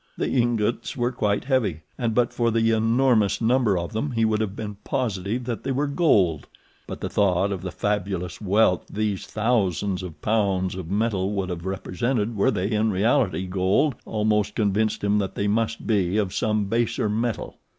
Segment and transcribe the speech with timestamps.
[0.17, 4.41] The ingots were quite heavy, and but for the enormous number of them he would
[4.41, 6.47] have been positive that they were gold;
[6.87, 11.67] but the thought of the fabulous wealth these thousands of pounds of metal would have
[11.67, 16.65] represented were they in reality gold, almost convinced him that they must be of some
[16.65, 17.59] baser metal.